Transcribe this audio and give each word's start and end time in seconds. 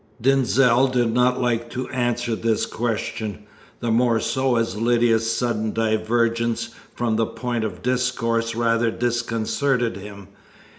Denzil 0.19 0.87
did 0.87 1.13
not 1.13 1.39
like 1.39 1.69
to 1.69 1.87
answer 1.89 2.35
this 2.35 2.65
question, 2.65 3.43
the 3.81 3.91
more 3.91 4.19
so 4.19 4.55
as 4.55 4.75
Lydia's 4.75 5.31
sudden 5.31 5.73
divergence 5.73 6.69
from 6.95 7.17
the 7.17 7.27
point 7.27 7.63
of 7.63 7.83
discourse 7.83 8.55
rather 8.55 8.89
disconcerted 8.89 9.97
him. 9.97 10.29